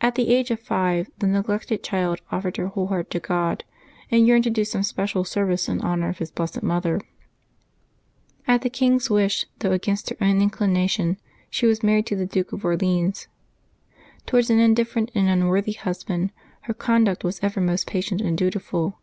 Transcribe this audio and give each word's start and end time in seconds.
At 0.00 0.16
the 0.16 0.26
age 0.34 0.50
of 0.50 0.58
five 0.58 1.08
the 1.20 1.26
neglected 1.28 1.84
child 1.84 2.20
offered 2.32 2.56
her 2.56 2.66
whole 2.66 2.88
heart 2.88 3.10
to 3.12 3.20
God, 3.20 3.62
and 4.10 4.26
yearned 4.26 4.42
to 4.42 4.50
do 4.50 4.64
some 4.64 4.82
special 4.82 5.22
service 5.22 5.68
in 5.68 5.80
honor 5.82 6.08
of 6.08 6.18
His 6.18 6.32
blessed 6.32 6.64
Mother. 6.64 7.00
At 8.44 8.62
the 8.62 8.68
king 8.68 8.98
's 8.98 9.08
wish, 9.08 9.46
though 9.60 9.70
against 9.70 10.10
her 10.10 10.16
own 10.20 10.42
inclination, 10.42 11.16
she 11.48 11.66
was 11.66 11.84
married 11.84 12.06
to 12.06 12.16
the 12.16 12.26
Duke 12.26 12.50
of 12.52 12.64
Orleans. 12.64 13.28
Towards 14.26 14.50
an 14.50 14.58
indifferent 14.58 15.12
and 15.14 15.28
unworthy 15.28 15.74
husband 15.74 16.32
her 16.62 16.74
conduct 16.74 17.22
was 17.22 17.38
ever 17.40 17.60
most 17.60 17.86
patient 17.86 18.20
and 18.20 18.36
dutiful. 18.36 18.98